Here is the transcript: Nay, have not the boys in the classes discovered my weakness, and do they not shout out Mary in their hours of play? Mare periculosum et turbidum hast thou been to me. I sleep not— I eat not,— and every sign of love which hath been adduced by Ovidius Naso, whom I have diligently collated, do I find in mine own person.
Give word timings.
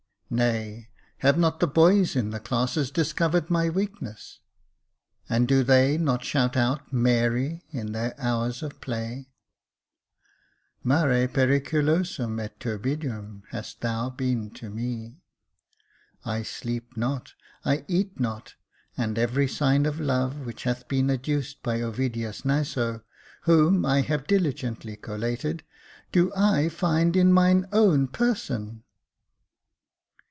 Nay, 0.33 0.87
have 1.17 1.37
not 1.37 1.59
the 1.59 1.67
boys 1.67 2.15
in 2.15 2.29
the 2.29 2.39
classes 2.39 2.89
discovered 2.89 3.49
my 3.49 3.67
weakness, 3.69 4.39
and 5.27 5.45
do 5.45 5.61
they 5.61 5.97
not 5.97 6.23
shout 6.23 6.55
out 6.55 6.93
Mary 6.93 7.65
in 7.71 7.91
their 7.91 8.15
hours 8.17 8.63
of 8.63 8.79
play? 8.79 9.27
Mare 10.85 11.27
periculosum 11.27 12.39
et 12.39 12.57
turbidum 12.61 13.43
hast 13.49 13.81
thou 13.81 14.09
been 14.09 14.49
to 14.51 14.69
me. 14.69 15.19
I 16.23 16.43
sleep 16.43 16.95
not— 16.95 17.33
I 17.65 17.83
eat 17.89 18.17
not,— 18.17 18.55
and 18.97 19.19
every 19.19 19.49
sign 19.49 19.85
of 19.85 19.99
love 19.99 20.45
which 20.45 20.63
hath 20.63 20.87
been 20.87 21.11
adduced 21.11 21.61
by 21.61 21.81
Ovidius 21.81 22.45
Naso, 22.45 23.03
whom 23.41 23.85
I 23.85 23.99
have 23.99 24.27
diligently 24.27 24.95
collated, 24.95 25.63
do 26.13 26.31
I 26.33 26.69
find 26.69 27.17
in 27.17 27.33
mine 27.33 27.65
own 27.73 28.07
person. 28.07 28.85